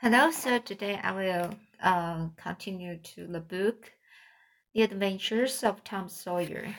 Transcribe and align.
Hello, 0.00 0.30
so 0.30 0.58
today 0.58 1.00
I 1.02 1.12
will 1.12 1.54
uh, 1.82 2.28
continue 2.36 2.98
to 2.98 3.26
the 3.26 3.40
book 3.40 3.92
The 4.74 4.82
Adventures 4.82 5.64
of 5.64 5.82
Tom 5.84 6.10
Sawyer. 6.10 6.76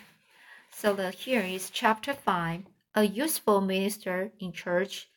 So 0.70 0.94
the, 0.94 1.10
here 1.10 1.42
is 1.42 1.72
chapter 1.72 2.14
5 2.14 2.62
A 2.94 3.04
Useful 3.04 3.60
Minister 3.62 4.32
in 4.40 4.52
Church, 4.52 5.10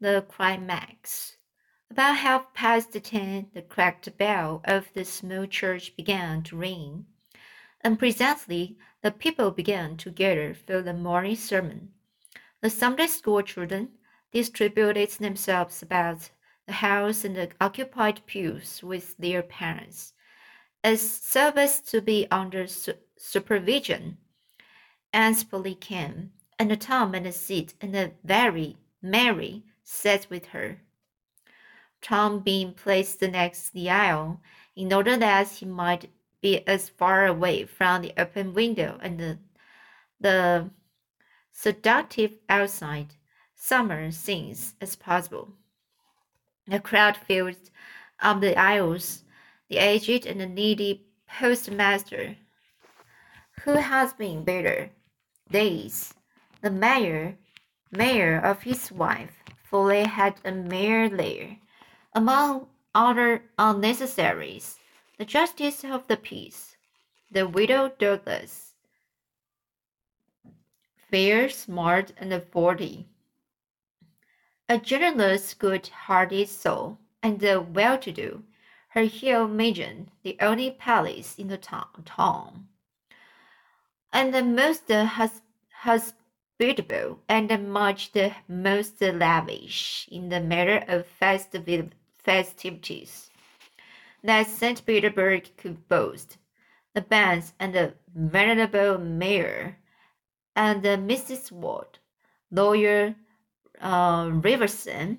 the 0.00 0.24
climax. 0.28 1.36
About 1.90 2.18
half 2.18 2.54
past 2.54 2.92
ten, 3.02 3.48
the 3.52 3.62
cracked 3.62 4.16
bell 4.16 4.60
of 4.64 4.92
the 4.94 5.04
small 5.04 5.46
church 5.46 5.96
began 5.96 6.44
to 6.44 6.56
ring, 6.56 7.06
and 7.80 7.98
presently 7.98 8.78
the 9.02 9.10
people 9.10 9.50
began 9.50 9.96
to 9.96 10.12
gather 10.12 10.54
for 10.54 10.80
the 10.80 10.94
morning 10.94 11.34
sermon. 11.34 11.90
The 12.60 12.70
Sunday 12.70 13.08
school 13.08 13.42
children 13.42 13.98
distributed 14.30 15.10
themselves 15.10 15.82
about 15.82 16.30
the 16.68 16.74
house 16.74 17.24
and 17.24 17.34
the 17.34 17.48
occupied 17.60 18.20
pews 18.26 18.82
with 18.82 19.16
their 19.16 19.42
parents, 19.42 20.12
as 20.84 21.00
service 21.00 21.80
to 21.80 22.00
be 22.00 22.28
under 22.30 22.66
su 22.68 22.92
supervision. 23.16 24.18
Aunt 25.12 25.50
Polly 25.50 25.74
came, 25.74 26.30
and 26.58 26.80
Tom 26.80 27.14
and 27.14 27.34
Sid 27.34 27.72
and 27.80 27.94
the 27.94 28.12
very 28.22 28.76
Mary 29.02 29.64
sat 29.82 30.26
with 30.28 30.46
her. 30.48 30.82
Tom 32.02 32.40
being 32.40 32.74
placed 32.74 33.22
next 33.22 33.70
the 33.70 33.88
aisle, 33.88 34.40
in 34.76 34.92
order 34.92 35.16
that 35.16 35.48
he 35.48 35.66
might 35.66 36.10
be 36.42 36.66
as 36.68 36.90
far 36.90 37.26
away 37.26 37.64
from 37.64 38.02
the 38.02 38.12
open 38.18 38.52
window 38.52 38.98
and 39.02 39.18
the, 39.18 39.38
the 40.20 40.70
seductive 41.50 42.32
outside 42.48 43.14
summer 43.54 44.10
scenes 44.10 44.74
as 44.80 44.94
possible. 44.94 45.57
The 46.68 46.80
crowd 46.80 47.16
filled 47.16 47.70
up 48.20 48.40
the 48.40 48.56
aisles. 48.56 49.24
The 49.68 49.78
aged 49.78 50.26
and 50.26 50.40
the 50.40 50.46
needy 50.46 51.06
postmaster, 51.28 52.36
who 53.62 53.72
has 53.72 54.14
been 54.14 54.44
better 54.44 54.90
days, 55.50 56.14
the 56.62 56.70
mayor, 56.70 57.36
mayor 57.90 58.38
of 58.38 58.62
his 58.62 58.90
wife, 58.90 59.42
Foley 59.64 60.04
had 60.04 60.36
a 60.44 60.52
mayor 60.52 61.08
there. 61.10 61.58
Among 62.14 62.68
other 62.94 63.42
unnecessaries, 63.58 64.78
the 65.18 65.26
justice 65.26 65.84
of 65.84 66.06
the 66.06 66.16
peace, 66.16 66.76
the 67.30 67.46
widow 67.46 67.92
Douglas, 67.98 68.72
fair, 71.10 71.50
smart, 71.50 72.12
and 72.16 72.42
forty 72.50 73.06
a 74.68 74.78
generous, 74.78 75.54
good-hearted 75.54 76.48
soul, 76.48 76.98
and 77.22 77.40
well-to-do, 77.74 78.44
her 78.88 79.04
hill 79.04 79.48
Magen, 79.48 80.10
the 80.22 80.36
only 80.40 80.70
palace 80.70 81.36
in 81.38 81.48
the 81.48 81.56
town, 81.56 82.68
and 84.12 84.34
the 84.34 84.42
most 84.42 84.90
hospitable, 85.82 87.20
and 87.28 87.68
much 87.72 88.12
the 88.12 88.34
most 88.48 89.00
lavish 89.00 90.08
in 90.10 90.28
the 90.28 90.40
matter 90.40 90.84
of 90.88 91.06
festivities 91.06 91.90
that 94.22 94.46
St. 94.46 94.84
Petersburg 94.84 95.56
could 95.56 95.88
boast. 95.88 96.36
The 96.94 97.02
bands 97.02 97.54
and 97.60 97.74
the 97.74 97.94
venerable 98.14 98.98
mayor 98.98 99.78
and 100.56 100.82
Mrs. 100.82 101.52
Ward, 101.52 101.98
lawyer 102.50 103.14
uh, 103.80 104.26
Riverson, 104.26 105.18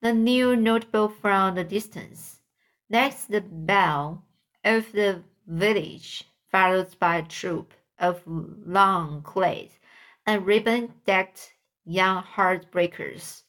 the 0.00 0.12
new 0.12 0.56
notable 0.56 1.08
from 1.08 1.54
the 1.54 1.64
distance. 1.64 2.40
Next, 2.88 3.26
the 3.26 3.40
belle 3.40 4.24
of 4.64 4.92
the 4.92 5.22
village, 5.46 6.24
followed 6.50 6.98
by 6.98 7.16
a 7.16 7.22
troop 7.22 7.74
of 7.98 8.22
long 8.26 9.22
clad 9.22 9.70
and 10.26 10.46
ribbon-decked 10.46 11.52
young 11.84 12.22
heartbreakers. 12.22 13.42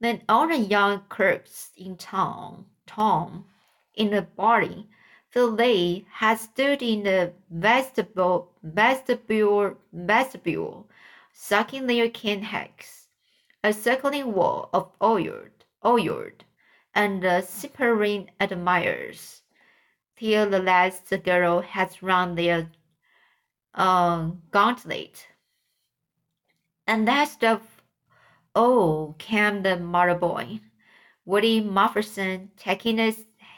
Then 0.00 0.22
all 0.28 0.48
the 0.48 0.58
young 0.58 1.02
clerks 1.08 1.70
in 1.76 1.96
town, 1.96 2.66
Tom, 2.86 3.44
in 3.94 4.14
a 4.14 4.22
body, 4.22 4.88
for 5.30 5.50
they 5.50 6.06
had 6.10 6.38
stood 6.38 6.82
in 6.82 7.02
the 7.02 7.32
vestibule, 7.50 8.52
vestibule, 8.62 9.76
vestibule, 9.92 10.88
sucking 11.32 11.86
their 11.86 12.08
cane 12.08 12.42
hacks 12.42 13.07
a 13.64 13.72
circling 13.72 14.32
wall 14.32 14.70
of 14.72 14.92
oiled, 15.02 15.64
oiled 15.84 16.44
and 16.94 17.44
simpering 17.44 18.30
admirers, 18.40 19.42
till 20.16 20.50
the 20.50 20.58
last 20.58 21.12
girl 21.24 21.60
has 21.60 22.02
run 22.02 22.34
their 22.34 22.70
uh, 23.74 24.30
gauntlet. 24.50 25.26
And 26.86 27.04
last 27.06 27.44
of 27.44 27.62
all 28.54 29.14
came 29.18 29.62
the 29.62 29.76
mother 29.76 30.14
boy, 30.14 30.60
Woody 31.24 31.60
Mufferson, 31.60 32.50
taking 32.56 32.98
a 32.98 33.14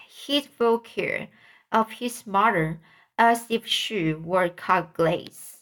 heedful 0.09 0.81
care 0.81 1.29
of 1.73 1.91
his 1.93 2.27
mother 2.27 2.81
as 3.17 3.47
if 3.49 3.67
she 3.67 4.13
were 4.13 4.49
cut 4.49 4.93
glaze. 4.95 5.60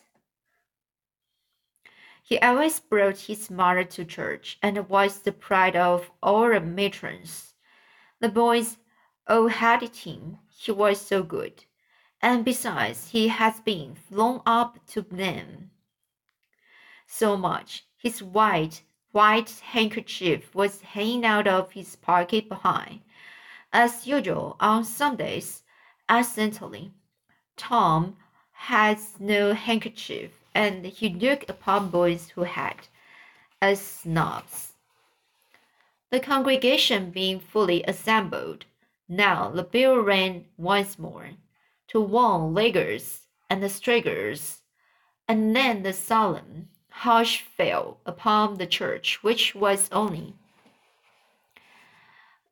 He 2.28 2.38
always 2.40 2.78
brought 2.78 3.20
his 3.20 3.50
mother 3.50 3.84
to 3.84 4.04
church 4.04 4.58
and 4.62 4.86
was 4.90 5.20
the 5.20 5.32
pride 5.32 5.74
of 5.74 6.10
all 6.22 6.50
the 6.50 6.60
matrons. 6.60 7.54
The 8.20 8.28
boys 8.28 8.76
all 9.26 9.48
hated 9.48 9.96
him, 9.96 10.36
he 10.50 10.70
was 10.70 11.00
so 11.00 11.22
good. 11.22 11.64
And 12.20 12.44
besides, 12.44 13.12
he 13.12 13.28
has 13.28 13.60
been 13.60 13.94
flown 13.94 14.42
up 14.44 14.78
to 14.88 15.00
them 15.00 15.70
so 17.06 17.34
much. 17.34 17.86
His 17.96 18.22
white, 18.22 18.82
white 19.12 19.62
handkerchief 19.64 20.54
was 20.54 20.82
hanging 20.82 21.24
out 21.24 21.48
of 21.48 21.72
his 21.72 21.96
pocket 21.96 22.46
behind. 22.46 23.00
As 23.72 24.06
usual 24.06 24.58
on 24.60 24.84
Sundays, 24.84 25.62
accidentally, 26.10 26.92
Tom 27.56 28.18
has 28.52 29.14
no 29.18 29.54
handkerchief 29.54 30.37
and 30.58 30.84
he 30.86 31.08
looked 31.08 31.48
upon 31.48 31.88
boys 31.88 32.30
who 32.30 32.42
had, 32.42 32.88
as 33.62 33.80
snobs. 33.80 34.72
The 36.10 36.18
congregation 36.18 37.12
being 37.12 37.38
fully 37.38 37.84
assembled, 37.84 38.64
now 39.08 39.50
the 39.50 39.62
bell 39.62 39.98
rang 39.98 40.46
once 40.56 40.98
more, 40.98 41.30
to 41.86 42.00
warn 42.00 42.54
laggers 42.54 43.20
and 43.48 43.62
the 43.62 43.68
stragglers, 43.68 44.62
and 45.28 45.54
then 45.54 45.84
the 45.84 45.92
solemn 45.92 46.70
hush 46.90 47.42
fell 47.42 48.00
upon 48.04 48.56
the 48.56 48.66
church, 48.66 49.22
which 49.22 49.54
was 49.54 49.88
only 49.92 50.34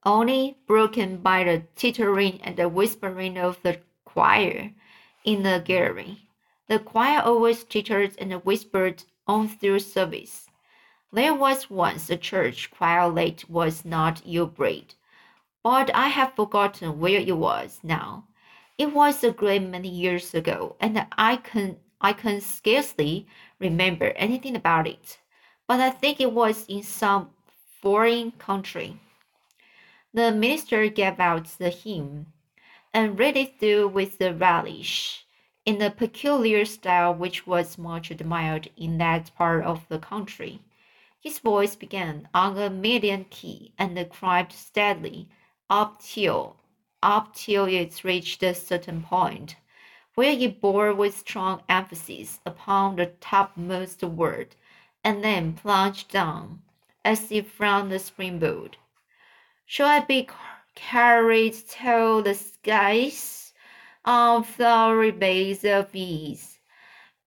only 0.05 0.57
broken 0.69 1.17
by 1.17 1.43
the 1.43 1.65
tittering 1.75 2.41
and 2.45 2.57
the 2.57 2.69
whispering 2.69 3.37
of 3.37 3.61
the 3.65 3.81
choir 4.05 4.71
in 5.25 5.43
the 5.43 5.61
gallery. 5.65 6.26
The 6.69 6.81
choir 6.81 7.21
always 7.21 7.63
tittered 7.63 8.17
and 8.19 8.33
whispered 8.45 9.05
on 9.29 9.47
through 9.47 9.79
service. 9.79 10.51
There 11.13 11.33
was 11.33 11.71
once 11.71 12.11
a 12.11 12.17
church 12.17 12.73
choir 12.73 13.09
that 13.13 13.49
was 13.49 13.85
not 13.85 14.21
ill 14.27 14.47
bred, 14.47 14.95
but 15.63 15.95
I 15.95 16.09
have 16.09 16.35
forgotten 16.35 16.99
where 16.99 17.21
it 17.21 17.37
was 17.37 17.79
now. 17.85 18.27
It 18.79 18.93
was 18.93 19.23
a 19.23 19.31
great 19.31 19.63
many 19.63 19.89
years 19.89 20.35
ago, 20.35 20.75
and 20.81 21.07
I 21.13 21.37
can 21.37 21.79
I 22.01 22.13
can 22.13 22.41
scarcely 22.41 23.29
remember 23.61 24.11
anything 24.17 24.57
about 24.57 24.89
it. 24.89 25.19
But 25.69 25.81
I 25.81 25.91
think 25.91 26.21
it 26.21 26.33
was 26.33 26.67
in 26.67 26.83
some 26.83 27.31
foreign 27.81 28.33
country. 28.33 28.99
The 30.13 30.33
minister 30.33 30.89
gave 30.89 31.21
out 31.21 31.47
the 31.59 31.71
hymn 31.71 32.33
and 32.93 33.19
read 33.19 33.37
it 33.37 33.61
through 33.61 33.89
with 33.89 34.19
the 34.19 34.35
relish 34.35 35.26
in 35.67 35.83
a 35.83 35.91
peculiar 35.91 36.65
style 36.65 37.13
which 37.13 37.47
was 37.47 37.77
much 37.77 38.11
admired 38.11 38.71
in 38.77 38.99
that 38.99 39.35
part 39.37 39.65
of 39.65 39.87
the 39.89 39.99
country. 39.99 40.61
His 41.21 41.41
voice 41.41 41.75
began 41.75 42.29
on 42.33 42.57
a 42.57 42.71
medium 42.71 43.27
key 43.29 43.73
and 43.77 44.09
climbed 44.11 44.53
steadily 44.53 45.29
up 45.69 46.01
till 46.01 46.57
up 47.03 47.35
till 47.35 47.67
it 47.67 48.05
reached 48.05 48.43
a 48.43 48.55
certain 48.55 49.03
point, 49.03 49.57
where 50.15 50.33
it 50.33 50.61
bore 50.61 50.95
with 50.95 51.19
strong 51.19 51.63
emphasis 51.69 52.41
upon 52.47 52.97
the 52.97 53.07
topmost 53.21 54.03
word, 54.03 54.55
and 55.05 55.23
then 55.23 55.53
plunged 55.53 56.11
down, 56.11 56.63
as 57.05 57.31
if 57.31 57.51
from 57.51 57.91
the 57.91 57.99
springboard. 57.99 58.77
Shall 59.67 59.89
I 59.89 60.01
be 60.01 60.29
carried 60.75 61.55
to 61.55 62.23
the 62.25 62.35
skies? 62.35 63.46
On 64.07 64.45
flowery 64.45 65.11
beds 65.11 65.65
of 65.65 65.93
ease, 65.93 66.61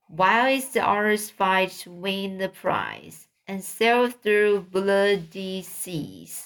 while 0.07 0.59
stars 0.61 1.29
fight 1.29 1.69
to 1.69 1.91
win 1.91 2.37
the 2.37 2.47
prize 2.47 3.27
and 3.47 3.63
sail 3.63 4.09
through 4.09 4.61
bloody 4.61 5.61
seas. 5.61 6.45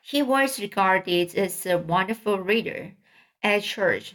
He 0.00 0.22
was 0.22 0.60
regarded 0.60 1.34
as 1.34 1.66
a 1.66 1.78
wonderful 1.78 2.38
reader 2.38 2.92
at 3.42 3.62
church. 3.62 4.14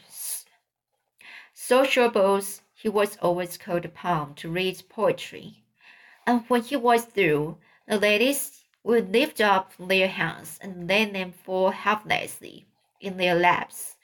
Sociables, 1.54 2.62
he 2.74 2.88
was 2.88 3.18
always 3.18 3.58
called 3.58 3.86
upon 3.86 4.36
to 4.36 4.50
read 4.50 4.82
poetry. 4.88 5.64
And 6.26 6.46
when 6.48 6.62
he 6.62 6.78
was 6.78 7.04
through, 7.06 7.58
the 7.88 8.00
ladies 8.00 8.64
would 8.84 9.12
lift 9.12 9.42
up 9.42 9.74
their 9.80 10.08
hands 10.08 10.58
and 10.62 10.88
lay 10.88 11.06
them 11.06 11.34
fall 11.34 11.72
helplessly 11.72 12.68
in 13.02 13.18
their 13.18 13.36
laps, 13.36 13.96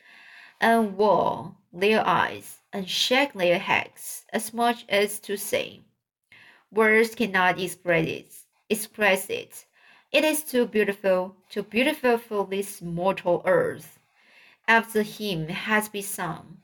and 0.62 0.98
roll 0.98 1.56
their 1.74 2.06
eyes 2.06 2.60
and 2.72 2.90
shake 2.90 3.34
their 3.34 3.60
heads 3.60 4.26
as 4.32 4.54
much 4.54 4.86
as 4.90 5.20
to 5.20 5.38
say, 5.38 5.82
Words 6.72 7.16
cannot 7.16 7.60
express 7.60 8.08
it. 8.08 8.34
Express 8.70 9.30
it. 9.30 9.66
It 10.12 10.24
is 10.24 10.44
too 10.44 10.66
beautiful, 10.66 11.36
too 11.50 11.64
beautiful 11.64 12.18
for 12.18 12.46
this 12.46 12.82
mortal 12.82 13.42
earth. 13.46 14.00
After 14.68 15.04
hymn 15.04 15.48
has 15.50 15.90
been 15.90 16.04
sung, 16.04 16.58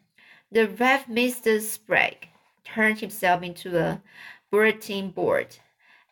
the 0.51 0.67
Rev. 0.67 1.05
Mr. 1.05 1.61
Sprague 1.61 2.27
turned 2.63 2.99
himself 2.99 3.43
into 3.43 3.77
a 3.77 4.01
bulletin 4.49 5.11
board 5.11 5.57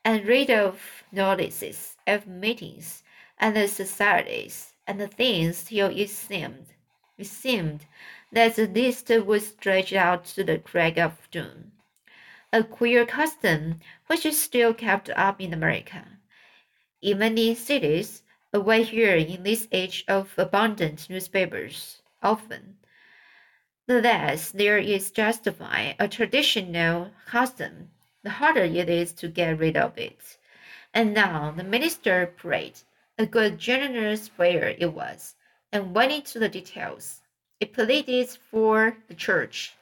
and 0.05 0.25
read 0.25 0.49
of 0.49 1.03
notices 1.11 1.97
of 2.07 2.27
meetings 2.27 3.03
and 3.37 3.55
the 3.55 3.67
societies 3.67 4.73
and 4.87 4.99
the 4.99 5.07
things 5.07 5.63
till 5.63 5.89
it 5.89 6.09
seemed 6.09 6.67
it 7.19 7.27
seemed 7.27 7.86
that 8.31 8.56
the 8.56 8.66
list 8.66 9.10
was 9.10 9.48
stretched 9.48 9.94
out 9.94 10.24
to 10.24 10.44
the 10.44 10.57
crack 10.57 10.98
of 10.98 11.30
doom. 11.31 11.74
A 12.54 12.63
queer 12.63 13.06
custom 13.06 13.81
which 14.07 14.25
is 14.25 14.42
still 14.42 14.74
kept 14.74 15.10
up 15.12 15.42
in 15.42 15.54
America. 15.54 16.07
Even 17.01 17.38
in 17.38 17.56
cities, 17.56 18.24
away 18.54 18.83
here 18.83 19.16
in 19.16 19.44
this 19.44 19.68
age 19.71 20.06
of 20.07 20.33
abundant 20.38 21.10
newspapers, 21.10 22.01
often. 22.24 22.77
The 23.88 24.01
less 24.01 24.51
there 24.51 24.77
is 24.77 25.12
justified 25.12 25.95
a 26.00 26.07
traditional 26.07 27.12
custom, 27.25 27.89
the 28.24 28.30
harder 28.30 28.63
it 28.63 28.89
is 28.89 29.13
to 29.13 29.27
get 29.27 29.60
rid 29.60 29.77
of 29.77 29.98
it. 29.98 30.38
And 30.94 31.13
now 31.13 31.51
the 31.51 31.63
minister 31.63 32.25
prayed. 32.25 32.80
A 33.18 33.25
good 33.25 33.57
generous 33.57 34.30
prayer 34.30 34.75
it 34.77 34.94
was, 34.94 35.36
and 35.71 35.94
went 35.94 36.12
into 36.12 36.39
the 36.39 36.50
details. 36.50 37.21
It 37.60 37.74
pleaded 37.74 38.30
for 38.51 38.98
the 39.07 39.13
church 39.13 39.74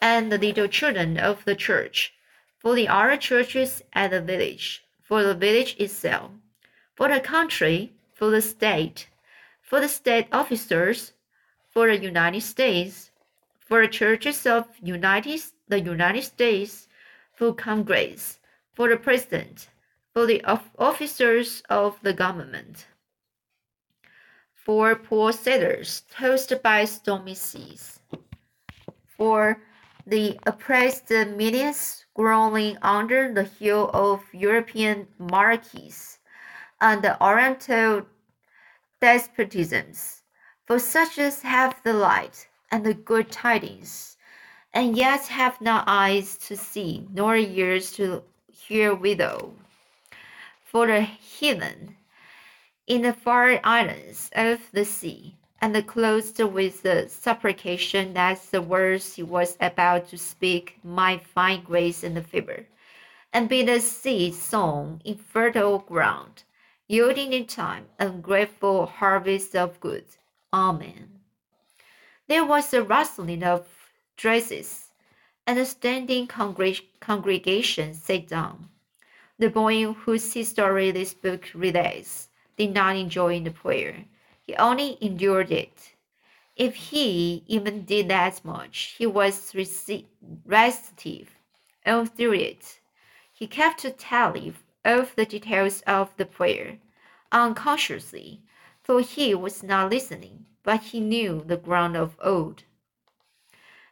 and 0.00 0.30
the 0.30 0.38
little 0.38 0.68
children 0.68 1.18
of 1.18 1.44
the 1.44 1.56
church, 1.56 2.14
for 2.58 2.74
the 2.74 2.88
other 2.88 3.16
churches 3.16 3.82
at 3.92 4.10
the 4.10 4.20
village, 4.20 4.84
for 5.02 5.22
the 5.22 5.34
village 5.34 5.76
itself, 5.78 6.30
for 6.94 7.08
the 7.08 7.20
country, 7.20 7.92
for 8.14 8.30
the 8.30 8.42
state, 8.42 9.08
for 9.62 9.80
the 9.80 9.88
state 9.88 10.26
officers, 10.32 11.12
for 11.70 11.86
the 11.86 11.98
United 11.98 12.42
States, 12.42 13.10
for 13.60 13.82
the 13.82 13.88
churches 13.88 14.46
of 14.46 14.66
United, 14.82 15.40
the 15.68 15.80
United 15.80 16.22
States, 16.22 16.88
for 17.34 17.54
Congress, 17.54 18.38
for 18.74 18.88
the 18.88 18.96
President, 18.96 19.68
for 20.12 20.26
the 20.26 20.42
officers 20.78 21.62
of 21.68 21.98
the 22.02 22.12
government, 22.12 22.86
for 24.68 24.94
poor 24.94 25.32
sailors 25.32 26.02
tossed 26.10 26.52
by 26.62 26.84
stormy 26.84 27.34
seas, 27.34 28.00
for 29.16 29.62
the 30.06 30.38
oppressed 30.44 31.08
millions 31.08 32.04
groaning 32.12 32.76
under 32.82 33.32
the 33.32 33.44
heel 33.44 33.88
of 33.94 34.20
European 34.30 35.08
monarchies 35.18 36.18
and 36.82 37.00
the 37.00 37.16
Oriental 37.24 38.02
despotisms, 39.00 40.20
for 40.66 40.78
such 40.78 41.18
as 41.18 41.40
have 41.40 41.80
the 41.82 41.94
light 41.94 42.46
and 42.70 42.84
the 42.84 42.92
good 42.92 43.32
tidings 43.32 44.18
and 44.74 44.98
yet 44.98 45.28
have 45.28 45.58
not 45.62 45.84
eyes 45.86 46.36
to 46.36 46.54
see, 46.54 47.08
nor 47.14 47.36
ears 47.36 47.90
to 47.92 48.22
hear 48.52 48.94
withal. 48.94 49.54
For 50.62 50.86
the 50.86 51.00
heathen 51.00 51.96
in 52.88 53.02
the 53.02 53.12
far 53.12 53.60
islands 53.62 54.30
of 54.34 54.58
the 54.72 54.84
sea, 54.84 55.36
and 55.60 55.86
closed 55.86 56.40
with 56.40 56.82
the 56.82 57.06
supplication 57.06 58.14
that 58.14 58.40
the 58.50 58.62
words 58.62 59.14
he 59.14 59.22
was 59.22 59.58
about 59.60 60.08
to 60.08 60.16
speak 60.16 60.78
might 60.82 61.22
find 61.22 61.62
grace 61.64 62.02
the 62.14 62.22
fever, 62.22 62.66
and 63.30 63.46
be 63.46 63.62
the 63.62 63.78
seed 63.78 64.34
sown 64.34 65.02
in 65.04 65.16
fertile 65.16 65.80
ground, 65.80 66.44
yielding 66.86 67.34
in 67.34 67.44
time 67.44 67.84
a 67.98 68.08
grateful 68.08 68.86
harvest 68.86 69.54
of 69.54 69.78
good. 69.80 70.06
Amen. 70.50 71.10
There 72.26 72.46
was 72.46 72.72
a 72.72 72.82
rustling 72.82 73.42
of 73.42 73.66
dresses, 74.16 74.92
and 75.46 75.58
the 75.58 75.66
standing 75.66 76.26
congregation 76.26 77.92
sat 77.92 78.28
down. 78.28 78.70
The 79.38 79.50
boy 79.50 79.92
whose 79.92 80.32
history 80.32 80.90
this 80.90 81.12
book 81.12 81.50
relates 81.54 82.27
did 82.58 82.74
not 82.74 82.96
enjoy 82.96 83.40
the 83.40 83.50
prayer. 83.50 84.04
He 84.46 84.54
only 84.56 84.98
endured 85.00 85.50
it. 85.50 85.94
If 86.56 86.74
he 86.74 87.44
even 87.46 87.84
did 87.84 88.08
that 88.08 88.44
much, 88.44 88.96
he 88.98 89.06
was 89.06 89.54
restive 90.44 91.30
and 91.84 92.14
through 92.14 92.32
it. 92.34 92.80
He 93.32 93.46
kept 93.46 93.84
a 93.84 93.90
tally 93.90 94.52
of 94.84 95.14
the 95.14 95.24
details 95.24 95.82
of 95.86 96.14
the 96.16 96.26
prayer, 96.26 96.78
unconsciously, 97.30 98.42
for 98.82 99.00
he 99.00 99.34
was 99.34 99.62
not 99.62 99.90
listening, 99.90 100.46
but 100.64 100.80
he 100.80 101.00
knew 101.00 101.44
the 101.46 101.56
ground 101.56 101.96
of 101.96 102.16
old 102.20 102.64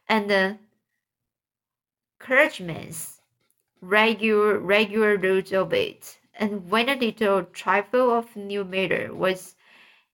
and 0.08 0.30
the 0.30 0.58
clergyman's 2.18 3.20
regular 3.80 4.58
regular 4.58 5.16
route 5.16 5.52
of 5.52 5.72
it, 5.72 6.18
and 6.38 6.70
when 6.70 6.88
a 6.88 6.96
little 6.96 7.44
trifle 7.44 8.10
of 8.10 8.36
new 8.36 8.64
matter 8.64 9.14
was 9.14 9.56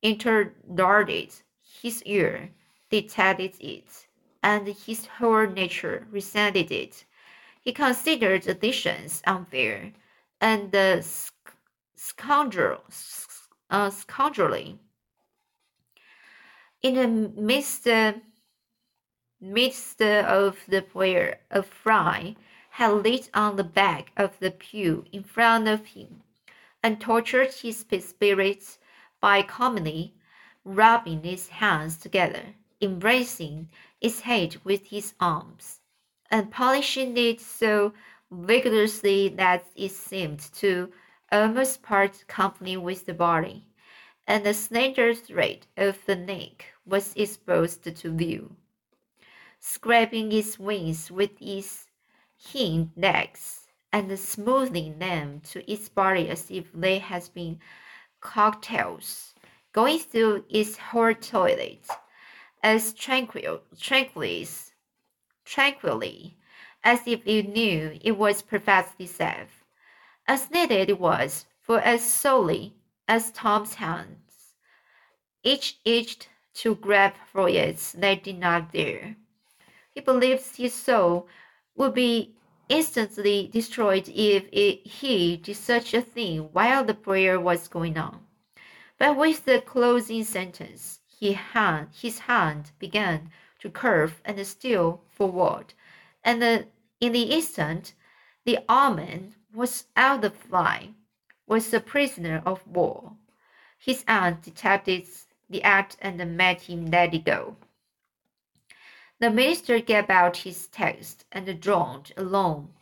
introduced, 0.02 1.42
his 1.82 2.02
ear 2.04 2.50
detected 2.90 3.54
it, 3.60 4.06
and 4.42 4.66
his 4.68 5.06
whole 5.06 5.46
nature 5.46 6.06
resented 6.10 6.70
it. 6.70 7.04
He 7.60 7.72
considered 7.72 8.46
additions 8.46 9.22
unfair, 9.26 9.92
and 10.40 10.72
the 10.72 11.04
scoundrel, 11.94 12.82
uh, 13.70 13.90
scoundrelly. 13.90 14.78
In 16.82 16.94
the 16.94 17.06
midst 17.40 17.86
midst 19.40 20.00
of 20.00 20.58
the 20.68 20.82
prayer, 20.82 21.40
a 21.50 21.62
fly 21.62 22.36
had 22.76 22.90
lit 22.90 23.28
on 23.34 23.56
the 23.56 23.64
back 23.64 24.10
of 24.16 24.38
the 24.38 24.50
pew 24.50 25.04
in 25.12 25.22
front 25.22 25.68
of 25.68 25.84
him, 25.84 26.22
and 26.82 26.98
tortured 26.98 27.52
his 27.52 27.84
spirits 27.98 28.78
by 29.20 29.42
commonly 29.42 30.14
rubbing 30.64 31.22
his 31.22 31.48
hands 31.48 31.98
together, 31.98 32.54
embracing 32.80 33.68
its 34.00 34.20
head 34.20 34.56
with 34.64 34.86
his 34.86 35.12
arms, 35.20 35.80
and 36.30 36.50
polishing 36.50 37.14
it 37.18 37.42
so 37.42 37.92
vigorously 38.30 39.28
that 39.28 39.66
it 39.76 39.90
seemed 39.90 40.40
to 40.40 40.90
almost 41.30 41.82
part 41.82 42.24
company 42.26 42.78
with 42.78 43.04
the 43.04 43.12
body, 43.12 43.66
and 44.26 44.46
the 44.46 44.54
slender 44.54 45.14
thread 45.14 45.66
of 45.76 45.98
the 46.06 46.16
neck 46.16 46.72
was 46.86 47.14
exposed 47.16 47.84
to 47.84 48.16
view. 48.16 48.56
Scraping 49.60 50.32
its 50.32 50.58
wings 50.58 51.10
with 51.10 51.32
its 51.38 51.86
hind 52.52 52.90
legs 52.96 53.66
and 53.92 54.18
smoothing 54.18 54.98
them 54.98 55.40
to 55.40 55.70
its 55.70 55.88
body 55.88 56.28
as 56.28 56.50
if 56.50 56.72
they 56.72 56.98
had 56.98 57.28
been 57.34 57.60
cocktails, 58.20 59.34
going 59.72 59.98
through 59.98 60.44
its 60.48 60.76
whole 60.76 61.14
toilet 61.14 61.86
as 62.62 62.92
tranquil, 62.92 63.60
tranquilly, 63.78 64.46
tranquilly 65.44 66.36
as 66.84 67.00
if 67.06 67.26
it 67.26 67.48
knew 67.48 67.98
it 68.02 68.16
was 68.16 68.42
perfectly 68.42 69.06
safe, 69.06 69.64
as 70.26 70.50
needed 70.50 70.90
it 70.90 70.98
was, 70.98 71.46
for 71.60 71.80
as 71.80 72.02
solely 72.02 72.74
as 73.06 73.30
Tom's 73.30 73.74
hands 73.74 74.22
each 75.44 75.78
itched 75.84 76.28
to 76.54 76.74
grab 76.76 77.14
for 77.32 77.48
it, 77.48 77.76
they 77.96 78.16
did 78.16 78.38
not 78.38 78.72
dare. 78.72 79.16
He 79.90 80.00
believes 80.00 80.56
his 80.56 80.72
soul 80.72 81.26
would 81.74 81.94
be 81.94 82.34
instantly 82.68 83.48
destroyed 83.52 84.08
if 84.08 84.44
it, 84.52 84.86
he 84.86 85.36
did 85.36 85.56
such 85.56 85.94
a 85.94 86.00
thing 86.00 86.40
while 86.52 86.84
the 86.84 86.94
prayer 86.94 87.38
was 87.38 87.68
going 87.68 87.98
on. 87.98 88.20
But 88.98 89.16
with 89.16 89.44
the 89.44 89.60
closing 89.60 90.24
sentence, 90.24 91.00
he 91.06 91.32
hand, 91.32 91.88
his 91.92 92.20
hand 92.20 92.70
began 92.78 93.30
to 93.60 93.70
curve 93.70 94.20
and 94.24 94.44
steal 94.46 95.02
forward, 95.10 95.74
and 96.24 96.42
the, 96.42 96.66
in 97.00 97.12
the 97.12 97.22
instant 97.22 97.94
the 98.44 98.58
almond 98.68 99.36
was 99.54 99.84
out 99.96 100.24
of 100.24 100.34
fly, 100.34 100.90
was 101.46 101.72
a 101.72 101.80
prisoner 101.80 102.42
of 102.44 102.66
war. 102.66 103.12
His 103.78 104.04
aunt 104.08 104.42
detected 104.42 105.06
the 105.48 105.62
act 105.62 105.96
and 106.00 106.36
made 106.36 106.62
him 106.62 106.86
let 106.86 107.14
it 107.14 107.24
go. 107.24 107.56
The 109.22 109.30
minister 109.30 109.78
gave 109.78 110.10
out 110.10 110.38
his 110.38 110.66
text 110.66 111.26
and 111.30 111.60
droned 111.60 112.10
along 112.16 112.74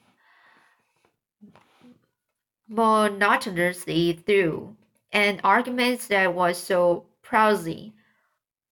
monotonously 2.66 4.14
through 4.25 4.75
an 5.12 5.42
argument 5.44 6.00
that 6.09 6.35
was 6.35 6.56
so 6.56 7.04
prosy, 7.20 7.92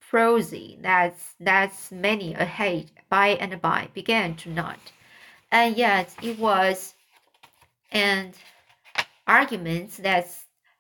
prosy 0.00 0.78
that 0.80 1.18
that 1.40 1.75
many 1.90 2.32
ahead 2.32 2.90
by 3.10 3.37
and 3.38 3.60
by 3.60 3.90
began 3.92 4.34
to 4.37 4.48
nod, 4.48 4.80
and 5.52 5.76
yet 5.76 6.16
it 6.22 6.38
was 6.38 6.94
an 7.92 8.32
argument 9.26 9.90
that 9.98 10.26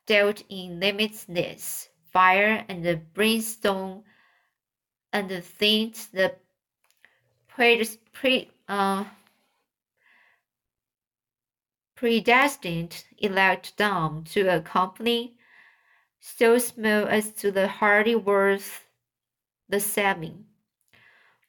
dealt 0.06 0.42
in 0.48 0.80
limitlessness, 0.80 1.88
fire 2.10 2.64
and 2.66 2.82
the 2.82 2.96
brimstone, 2.96 4.04
and 5.12 5.28
the 5.28 5.42
things 5.42 6.06
the 6.06 6.34
pre, 7.58 7.84
pre 8.12 8.48
uh, 8.68 9.04
predestined 11.96 13.04
elect 13.18 13.76
Dom 13.76 14.22
to 14.30 14.46
a 14.46 14.60
company 14.60 15.34
so 16.20 16.58
small 16.58 17.08
as 17.08 17.32
to 17.32 17.50
the 17.50 17.66
hardly 17.66 18.14
worth 18.14 18.86
the 19.68 19.80
saving. 19.80 20.44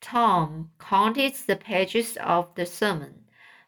Tom 0.01 0.71
counted 0.79 1.35
the 1.45 1.55
pages 1.55 2.17
of 2.17 2.55
the 2.55 2.65
sermon. 2.65 3.25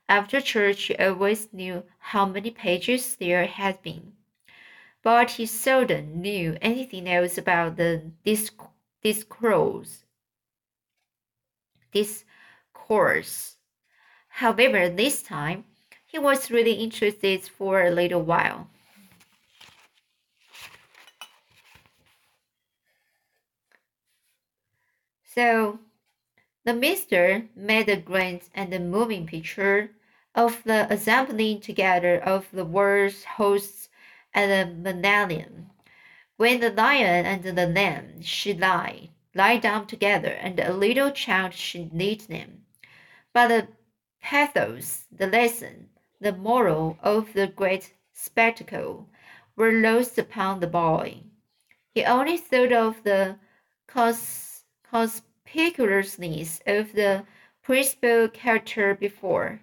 After 0.09 0.41
church, 0.41 0.85
he 0.85 0.95
always 0.95 1.53
knew 1.53 1.83
how 1.99 2.25
many 2.25 2.49
pages 2.49 3.17
there 3.17 3.45
had 3.45 3.83
been, 3.83 4.13
but 5.03 5.29
he 5.29 5.45
seldom 5.45 6.19
knew 6.21 6.57
anything 6.59 7.07
else 7.07 7.37
about 7.37 7.77
the 7.77 8.11
discourse. 9.03 10.05
Discourse. 12.81 13.57
However, 14.27 14.89
this 14.89 15.21
time 15.21 15.65
he 16.07 16.17
was 16.17 16.49
really 16.49 16.73
interested 16.73 17.43
for 17.43 17.83
a 17.83 17.91
little 17.91 18.23
while. 18.23 18.69
So, 25.23 25.79
the 26.65 26.73
minister 26.73 27.47
made 27.55 27.87
a 27.87 27.97
grand 27.97 28.41
and 28.53 28.73
the 28.73 28.79
moving 28.79 29.27
picture 29.27 29.91
of 30.33 30.63
the 30.65 30.91
assembling 30.91 31.61
together 31.61 32.19
of 32.19 32.47
the 32.51 32.65
world's 32.65 33.23
hosts 33.23 33.89
at 34.33 34.47
the 34.47 34.73
millennium, 34.73 35.69
when 36.35 36.59
the 36.59 36.71
lion 36.71 37.25
and 37.25 37.43
the 37.43 37.67
lamb 37.67 38.21
should 38.21 38.59
lie, 38.59 39.11
lie 39.35 39.57
down 39.57 39.87
together, 39.87 40.31
and 40.31 40.59
a 40.59 40.73
little 40.73 41.11
child 41.11 41.53
should 41.53 41.93
lead 41.93 42.21
them. 42.21 42.60
But 43.33 43.47
the 43.47 43.67
pathos, 44.21 45.05
the 45.11 45.27
lesson, 45.27 45.89
the 46.19 46.33
moral 46.33 46.97
of 47.01 47.33
the 47.33 47.47
great 47.47 47.93
spectacle 48.13 49.09
were 49.55 49.71
lost 49.71 50.17
upon 50.17 50.59
the 50.59 50.67
boy. 50.67 51.23
He 51.93 52.03
only 52.03 52.37
thought 52.37 52.71
of 52.71 53.03
the 53.03 53.37
cons- 53.87 54.63
conspicuousness 54.83 56.61
of 56.65 56.93
the 56.93 57.25
principal 57.61 58.27
character 58.27 58.95
before 58.95 59.61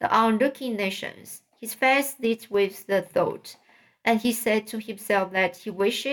the 0.00 0.12
onlooking 0.14 0.76
nations. 0.76 1.42
His 1.60 1.74
face 1.74 2.16
lit 2.18 2.50
with 2.50 2.86
the 2.86 3.02
thought, 3.02 3.56
and 4.04 4.20
he 4.20 4.32
said 4.32 4.66
to 4.68 4.78
himself 4.78 5.32
that 5.32 5.58
he 5.58 5.70
wished 5.70 6.06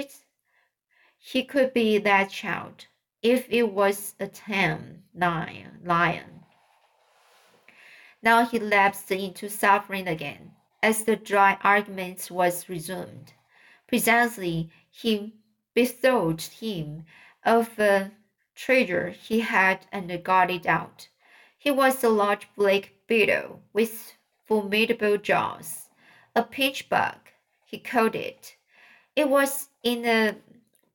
he 1.20 1.44
could 1.44 1.74
be 1.74 1.98
that 1.98 2.30
child, 2.30 2.88
if 3.22 3.48
it 3.50 3.72
was 3.72 4.16
a 4.20 4.28
tame 4.28 5.04
lion. 5.16 5.80
lion. 5.84 6.37
Now 8.28 8.44
he 8.44 8.60
lapsed 8.60 9.10
into 9.10 9.48
suffering 9.48 10.06
again, 10.06 10.52
as 10.84 11.06
the 11.06 11.16
dry 11.16 11.58
argument 11.64 12.30
was 12.30 12.68
resumed. 12.68 13.32
Presently 13.88 14.70
he 14.92 15.36
bethought 15.74 16.42
him 16.60 17.06
of 17.46 17.80
a 17.80 18.12
treasure 18.54 19.12
he 19.12 19.40
had 19.40 19.86
and 19.94 20.12
got 20.26 20.52
it 20.52 20.66
out. 20.66 21.08
He 21.58 21.72
was 21.72 22.04
a 22.04 22.10
large 22.10 22.50
black 22.58 22.92
beetle 23.08 23.62
with 23.72 24.18
formidable 24.44 25.16
jaws, 25.16 25.90
a 26.36 26.44
pinch 26.44 26.90
bug, 26.90 27.30
he 27.64 27.80
called 27.80 28.14
it. 28.14 28.58
It 29.16 29.30
was 29.30 29.70
in 29.84 30.04
a 30.04 30.36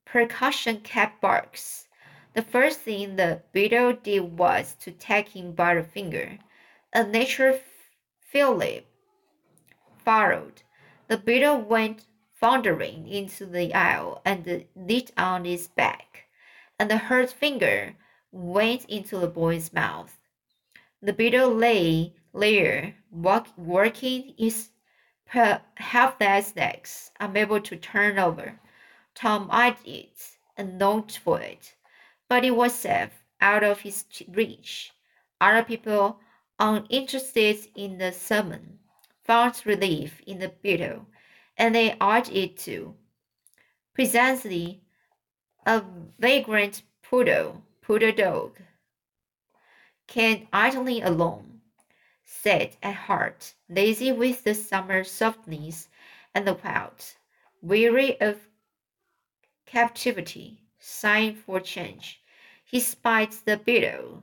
percussion 0.04 0.82
cap 0.82 1.22
box. 1.22 1.88
The 2.34 2.42
first 2.42 2.80
thing 2.80 3.16
the 3.16 3.40
beetle 3.52 3.94
did 3.94 4.36
was 4.36 4.74
to 4.80 4.90
take 4.90 5.30
him 5.30 5.52
by 5.52 5.76
the 5.76 5.82
finger 5.82 6.38
a 6.92 7.04
nature 7.04 7.60
Philip 8.20 8.86
followed. 10.04 10.62
The 11.08 11.16
beetle 11.16 11.60
went 11.60 12.06
floundering 12.34 13.08
into 13.08 13.46
the 13.46 13.72
aisle 13.74 14.20
and 14.24 14.66
lit 14.74 15.10
on 15.16 15.46
its 15.46 15.68
back, 15.68 16.24
and 16.78 16.90
the 16.90 16.96
hurt 16.98 17.30
finger 17.30 17.94
went 18.30 18.84
into 18.86 19.18
the 19.18 19.28
boy's 19.28 19.72
mouth. 19.72 20.18
The 21.00 21.12
beetle 21.12 21.54
lay 21.54 22.14
there, 22.34 22.94
walk, 23.10 23.48
working 23.56 24.34
its 24.38 24.70
helpless 25.76 26.54
legs, 26.56 27.10
unable 27.20 27.60
to 27.60 27.76
turn 27.76 28.18
over. 28.18 28.58
Tom 29.14 29.48
eyed 29.50 29.76
it 29.84 30.36
and 30.56 30.78
longed 30.78 31.12
for 31.12 31.40
it, 31.40 31.74
but 32.28 32.44
it 32.44 32.56
was 32.56 32.74
safe, 32.74 33.24
out 33.40 33.64
of 33.64 33.80
his 33.80 34.04
reach. 34.28 34.92
Other 35.40 35.64
people 35.64 36.20
uninterested 36.62 37.58
in 37.74 37.98
the 37.98 38.12
sermon, 38.12 38.78
found 39.24 39.60
relief 39.66 40.20
in 40.28 40.38
the 40.38 40.48
beetle, 40.48 41.04
and 41.56 41.74
they 41.74 41.96
eyed 42.00 42.28
it 42.28 42.56
too. 42.56 42.94
Presently, 43.94 44.80
a 45.66 45.82
vagrant 46.20 46.82
poodle, 47.02 47.64
poodle 47.80 48.12
dog, 48.12 48.60
came 50.06 50.46
idly 50.52 51.00
along, 51.00 51.60
sad 52.24 52.76
at 52.80 52.94
heart, 52.94 53.54
lazy 53.68 54.12
with 54.12 54.44
the 54.44 54.54
summer 54.54 55.02
softness 55.02 55.88
and 56.32 56.46
the 56.46 56.54
wild, 56.54 57.04
weary 57.60 58.20
of 58.20 58.38
captivity, 59.66 60.62
sighing 60.78 61.34
for 61.34 61.58
change. 61.58 62.22
He 62.64 62.78
spied 62.78 63.32
the 63.32 63.56
beetle 63.56 64.22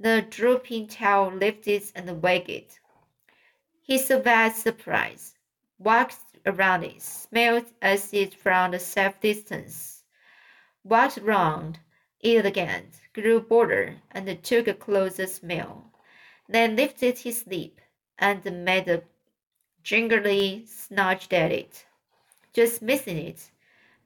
the 0.00 0.24
drooping 0.30 0.86
tail 0.86 1.32
lifted 1.32 1.82
and 1.94 2.22
wagged. 2.22 2.78
He 3.82 3.98
surveyed 3.98 4.52
surprise, 4.52 5.34
walked 5.78 6.18
around 6.46 6.84
it, 6.84 7.02
smelled 7.02 7.66
at 7.82 8.14
it 8.14 8.34
from 8.34 8.74
a 8.74 8.78
safe 8.78 9.18
distance, 9.20 10.04
walked 10.84 11.18
round 11.18 11.80
it 12.20 12.46
again, 12.46 12.90
grew 13.12 13.40
bolder, 13.40 13.96
and 14.10 14.42
took 14.42 14.68
a 14.68 14.74
closer 14.74 15.26
smell, 15.26 15.92
then 16.48 16.76
lifted 16.76 17.18
his 17.18 17.46
lip 17.46 17.80
and 18.18 18.44
made 18.64 18.88
a 18.88 19.02
gingerly 19.82 20.64
snatched 20.66 21.32
at 21.32 21.50
it. 21.50 21.86
Just 22.52 22.82
missing 22.82 23.16
it, 23.16 23.50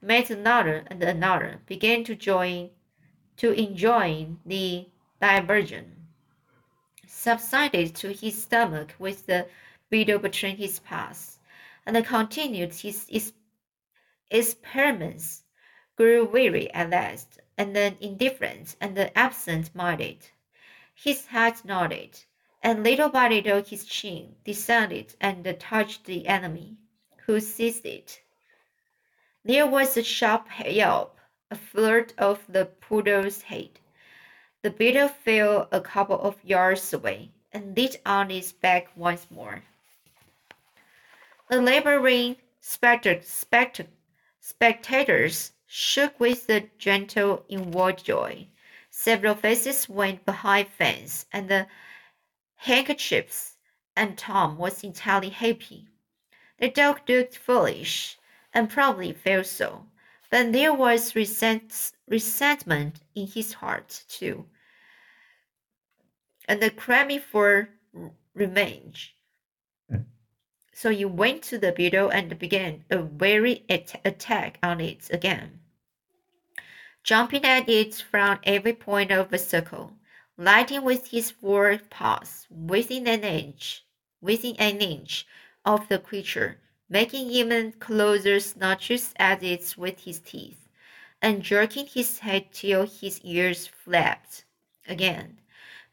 met 0.01 0.29
another 0.29 0.83
and 0.87 1.03
another, 1.03 1.61
began 1.65 2.03
to 2.05 2.15
join 2.15 2.69
to 3.37 3.51
enjoy 3.51 4.27
the 4.45 4.87
diversion, 5.23 5.85
subsided 7.07 7.95
to 7.95 8.11
his 8.11 8.43
stomach 8.43 8.93
with 8.99 9.25
the 9.25 9.47
beetle 9.89 10.19
between 10.19 10.57
his 10.57 10.79
paws, 10.79 11.37
and 11.85 12.05
continued 12.05 12.73
his 12.73 13.31
experiments, 14.29 15.43
grew 15.95 16.25
weary 16.25 16.69
at 16.73 16.89
last, 16.89 17.39
and 17.57 17.73
then 17.73 17.95
indifferent 18.01 18.75
and 18.81 18.99
absent-minded. 19.15 20.17
His 20.93 21.27
head 21.27 21.63
nodded, 21.63 22.19
and 22.61 22.83
little 22.83 23.07
by 23.07 23.29
little 23.29 23.63
his 23.63 23.85
chin 23.85 24.35
descended 24.43 25.15
and 25.21 25.57
touched 25.57 26.03
the 26.03 26.27
enemy, 26.27 26.75
who 27.25 27.39
seized 27.39 27.85
it. 27.85 28.21
There 29.45 29.67
was 29.67 29.95
a 29.95 30.03
sharp 30.03 30.49
yelp, 30.67 31.17
a 31.49 31.55
flirt 31.55 32.13
of 32.17 32.45
the 32.49 32.65
poodle's 32.65 33.43
head, 33.43 33.79
the 34.63 34.71
beetle 34.71 35.09
fell 35.09 35.67
a 35.71 35.79
couple 35.79 36.19
of 36.19 36.43
yards 36.43 36.91
away 36.93 37.29
and 37.51 37.77
lit 37.77 38.01
on 38.05 38.31
its 38.31 38.51
back 38.51 38.87
once 38.95 39.27
more. 39.29 39.61
The 41.49 41.61
laboring 41.61 42.37
spect- 42.59 43.25
spect- 43.25 43.81
spectators 44.39 45.51
shook 45.67 46.19
with 46.19 46.47
the 46.47 46.69
gentle 46.77 47.45
inward 47.49 48.03
joy. 48.03 48.47
Several 48.89 49.35
faces 49.35 49.87
went 49.89 50.25
behind 50.25 50.69
fans 50.69 51.25
and 51.31 51.49
the 51.49 51.67
handkerchiefs, 52.55 53.57
and 53.95 54.17
Tom 54.17 54.57
was 54.57 54.83
entirely 54.83 55.29
happy. 55.29 55.87
The 56.57 56.69
dog 56.69 57.01
looked 57.09 57.37
foolish, 57.37 58.17
and 58.53 58.69
probably 58.69 59.11
felt 59.11 59.47
so. 59.47 59.85
But 60.29 60.53
there 60.53 60.73
was 60.73 61.15
resent, 61.15 61.91
resentment 62.07 63.01
in 63.13 63.27
his 63.27 63.53
heart 63.53 64.03
too, 64.07 64.45
and 66.47 66.61
the 66.61 66.69
craving 66.69 67.21
for 67.21 67.69
revenge. 68.33 69.15
Hmm. 69.89 70.01
So 70.73 70.89
he 70.89 71.05
went 71.05 71.43
to 71.43 71.57
the 71.57 71.71
beetle 71.71 72.09
and 72.09 72.37
began 72.37 72.83
a 72.89 73.01
weary 73.01 73.63
at 73.69 74.01
attack 74.05 74.57
on 74.63 74.81
it 74.81 75.09
again, 75.11 75.59
jumping 77.03 77.45
at 77.45 77.69
it 77.69 77.95
from 77.95 78.39
every 78.43 78.73
point 78.73 79.11
of 79.11 79.29
the 79.29 79.37
circle, 79.37 79.93
lighting 80.37 80.83
with 80.83 81.07
his 81.07 81.31
four 81.31 81.79
paws 81.89 82.47
within 82.49 83.07
an 83.07 83.23
inch, 83.23 83.85
within 84.21 84.55
an 84.57 84.81
inch 84.81 85.27
of 85.65 85.87
the 85.87 85.99
creature, 85.99 86.59
making 86.89 87.29
even 87.29 87.71
closer 87.73 88.39
snatches 88.39 89.13
at 89.17 89.43
it 89.43 89.75
with 89.77 89.99
his 90.01 90.19
teeth, 90.19 90.67
and 91.21 91.41
jerking 91.41 91.85
his 91.85 92.19
head 92.19 92.51
till 92.51 92.85
his 92.85 93.21
ears 93.21 93.67
flapped 93.67 94.43
again. 94.87 95.39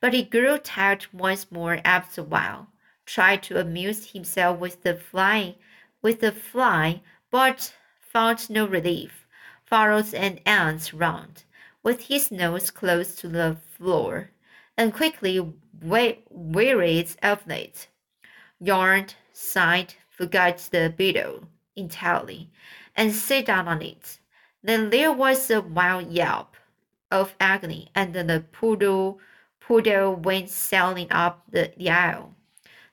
But 0.00 0.14
he 0.14 0.22
grew 0.22 0.58
tired 0.58 1.06
once 1.12 1.50
more 1.50 1.80
after 1.84 2.22
a 2.22 2.24
while 2.24 2.68
tried 3.06 3.42
to 3.42 3.60
amuse 3.60 4.12
himself 4.12 4.58
with 4.58 4.82
the 4.82 4.94
flying 4.94 5.56
with 6.02 6.20
the 6.20 6.32
fly, 6.32 7.02
but 7.30 7.74
found 8.00 8.48
no 8.50 8.66
relief, 8.66 9.26
followed 9.64 10.14
an 10.14 10.38
ant 10.46 10.92
round, 10.92 11.44
with 11.82 12.06
his 12.06 12.30
nose 12.30 12.70
close 12.70 13.14
to 13.16 13.28
the 13.28 13.56
floor, 13.76 14.30
and 14.76 14.94
quickly 14.94 15.52
wearied 15.82 17.10
of 17.22 17.50
it, 17.50 17.88
yawned, 18.58 19.14
sighed, 19.32 19.94
forgot 20.08 20.58
the 20.70 20.92
beetle 20.96 21.48
entirely, 21.76 22.50
and 22.96 23.12
sat 23.12 23.46
down 23.46 23.68
on 23.68 23.82
it. 23.82 24.18
Then 24.62 24.90
there 24.90 25.12
was 25.12 25.50
a 25.50 25.60
wild 25.60 26.10
yelp 26.10 26.56
of 27.10 27.34
agony, 27.40 27.90
and 27.94 28.14
the 28.14 28.44
poodle 28.52 29.20
poodle 29.70 30.16
went 30.16 30.50
sailing 30.50 31.06
up 31.12 31.44
the, 31.48 31.72
the 31.76 31.88
aisle. 31.88 32.34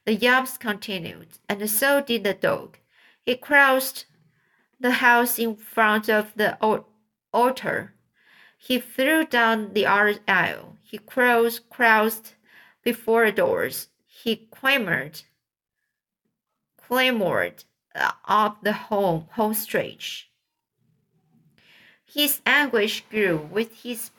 The 0.05 0.13
yelps 0.13 0.59
continued, 0.59 1.29
and 1.49 1.67
so 1.67 2.01
did 2.01 2.23
the 2.23 2.35
dog. 2.35 2.77
He 3.25 3.35
crossed 3.35 4.05
the 4.79 4.91
house 4.91 5.39
in 5.39 5.55
front 5.55 6.07
of 6.07 6.35
the 6.35 6.55
altar. 7.33 7.95
He 8.59 8.77
threw 8.77 9.25
down 9.25 9.73
the 9.73 9.87
aisle. 9.87 10.77
He 10.83 10.99
crossed, 10.99 11.67
crossed 11.71 12.35
before 12.83 13.25
the 13.25 13.31
doors. 13.31 13.87
He 14.05 14.35
clamored, 14.35 15.23
clamored 16.77 17.63
uh, 17.95 18.11
up 18.25 18.61
the 18.61 18.73
home, 18.73 19.25
home 19.31 19.55
stretch. 19.55 20.29
His 22.05 22.39
anguish 22.45 23.03
grew 23.09 23.37
with 23.51 23.81
his 23.81 24.11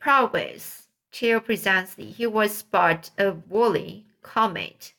progress, 0.00 0.83
till 1.14 1.38
presently 1.38 2.10
he 2.10 2.26
was 2.26 2.64
but 2.64 3.08
a 3.16 3.30
woolly 3.30 4.04
comet, 4.20 4.92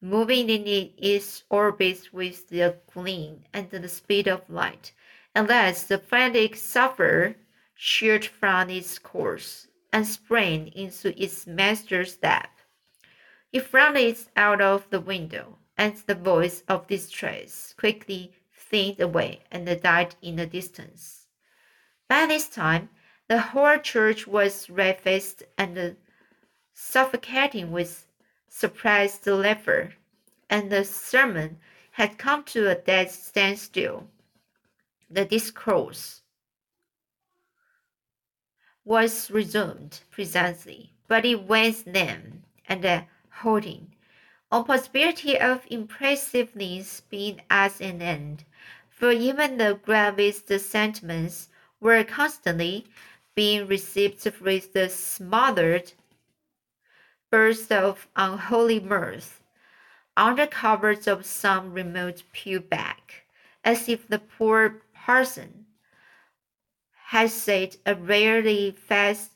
moving 0.00 0.50
in 0.50 0.92
its 0.98 1.44
orbit 1.48 2.12
with 2.12 2.48
the 2.48 2.76
gleam 2.92 3.44
and 3.52 3.70
the 3.70 3.88
speed 3.88 4.26
of 4.26 4.50
light, 4.50 4.92
unless 5.36 5.84
the 5.84 5.98
frantic 5.98 6.56
sufferer 6.56 7.36
sheered 7.76 8.24
from 8.24 8.68
its 8.68 8.98
course 8.98 9.68
and 9.92 10.04
sprang 10.04 10.66
into 10.68 11.08
its 11.22 11.46
master's 11.46 12.18
lap. 12.20 12.58
He 13.52 13.60
flung 13.60 13.96
it 13.96 14.26
out 14.36 14.60
of 14.60 14.90
the 14.90 15.00
window, 15.00 15.58
and 15.78 15.94
the 16.08 16.16
voice 16.16 16.64
of 16.66 16.88
distress 16.88 17.72
quickly 17.78 18.32
thinned 18.52 19.00
away 19.00 19.44
and 19.52 19.64
died 19.80 20.16
in 20.20 20.34
the 20.36 20.46
distance. 20.46 21.28
By 22.08 22.26
this 22.26 22.48
time, 22.48 22.88
the 23.28 23.40
whole 23.40 23.78
church 23.78 24.26
was 24.26 24.70
red-faced 24.70 25.42
and 25.58 25.96
suffocating 26.72 27.72
with 27.72 28.06
surprised 28.48 29.26
laughter, 29.26 29.94
and 30.48 30.70
the 30.70 30.84
sermon 30.84 31.58
had 31.92 32.18
come 32.18 32.44
to 32.44 32.70
a 32.70 32.74
dead 32.74 33.10
standstill. 33.10 34.08
The 35.10 35.24
discourse 35.24 36.22
was 38.84 39.30
resumed 39.30 40.00
presently, 40.10 40.92
but 41.08 41.24
it 41.24 41.42
went 41.42 41.92
then 41.92 42.44
and 42.68 42.84
uh, 42.84 43.02
holding, 43.30 43.92
on 44.52 44.64
possibility 44.64 45.38
of 45.38 45.66
impressiveness 45.68 47.00
being 47.00 47.40
at 47.50 47.80
an 47.80 48.00
end, 48.00 48.44
for 48.88 49.10
even 49.10 49.58
the 49.58 49.78
gravest 49.82 50.48
sentiments 50.60 51.48
were 51.80 52.04
constantly 52.04 52.86
being 53.36 53.68
received 53.68 54.24
with 54.40 54.72
the 54.72 54.88
smothered 54.88 55.92
burst 57.30 57.70
of 57.70 58.08
unholy 58.16 58.80
mirth, 58.80 59.42
under 60.16 60.46
covers 60.46 61.06
of 61.06 61.26
some 61.26 61.72
remote 61.72 62.22
pew 62.32 62.58
back, 62.58 63.26
as 63.62 63.88
if 63.88 64.08
the 64.08 64.18
poor 64.18 64.82
parson 64.94 65.66
had 67.08 67.30
said 67.30 67.76
a 67.84 67.94
rarely 67.94 68.70
fast, 68.72 69.30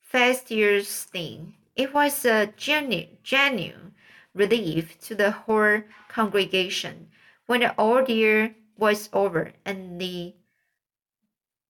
fastidious 0.00 1.04
thing. 1.04 1.54
It 1.76 1.94
was 1.94 2.24
a 2.24 2.52
genuine, 2.56 3.18
genuine 3.22 3.94
relief 4.34 4.98
to 5.02 5.14
the 5.14 5.30
whole 5.30 5.82
congregation 6.08 7.08
when 7.46 7.60
the 7.60 7.78
ordeal 7.78 8.50
was 8.76 9.08
over 9.12 9.52
and 9.64 10.00
the 10.00 10.34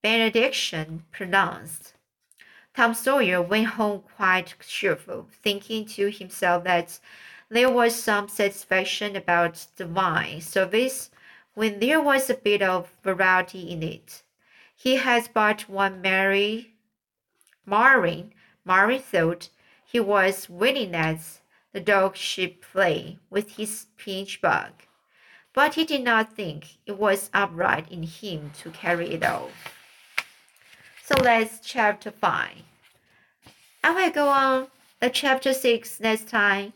benediction 0.03 1.05
pronounced. 1.11 1.95
Tom 2.75 2.95
Sawyer 2.95 3.43
went 3.43 3.67
home 3.67 4.05
quite 4.17 4.55
cheerful, 4.61 5.29
thinking 5.43 5.85
to 5.87 6.11
himself 6.11 6.65
that 6.65 7.01
there 7.49 7.71
was 7.71 7.95
some 7.95 8.29
satisfaction 8.29 9.17
about 9.17 9.67
wine 9.81 10.41
service 10.41 11.11
when 11.55 11.81
there 11.81 12.01
was 12.01 12.31
a 12.31 12.35
bit 12.35 12.63
of 12.63 12.93
variety 13.03 13.71
in 13.71 13.83
it. 13.83 14.23
He 14.77 14.97
had 14.97 15.31
but 15.35 15.69
one 15.69 16.01
Mary 16.01 16.75
Marvin. 17.67 18.33
Marvin 18.65 19.01
thought 19.01 19.49
he 19.85 19.99
was 19.99 20.49
winning 20.49 20.95
as 20.95 21.41
the 21.73 21.81
dog 21.81 22.17
should 22.17 22.61
play 22.61 23.19
with 23.29 23.57
his 23.57 23.87
pinch 23.97 24.41
bug, 24.41 24.71
but 25.53 25.75
he 25.75 25.85
did 25.85 26.05
not 26.05 26.35
think 26.35 26.79
it 26.87 26.97
was 26.97 27.31
upright 27.35 27.91
in 27.91 28.05
him 28.05 28.53
to 28.63 28.71
carry 28.71 29.11
it 29.11 29.25
off. 29.25 29.78
So 31.09 31.15
that's 31.23 31.61
chapter 31.61 32.11
5. 32.11 32.51
I 33.83 33.91
will 33.95 34.11
go 34.11 34.29
on 34.29 34.67
the 35.01 35.09
chapter 35.09 35.55
6 35.55 36.01
next 36.01 36.29
time. 36.29 36.75